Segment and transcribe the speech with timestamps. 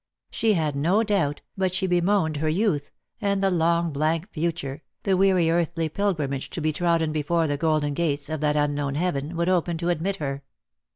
[0.31, 2.89] She had no doubt, but she bemoamed her youth,
[3.21, 7.93] and the long blank future, the weary earthly pilgrimage to be trodden before the golden
[7.93, 10.41] gates of that unknown heaven would open to admit her.